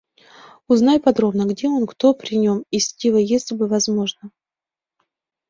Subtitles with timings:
[0.67, 2.65] Узнай подробно, где он, кто при нем.
[2.71, 3.17] И Стива...
[3.17, 4.31] если бы возможно!